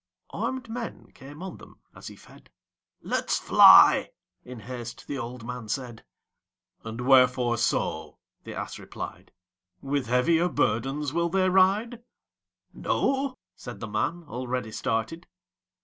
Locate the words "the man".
13.79-14.23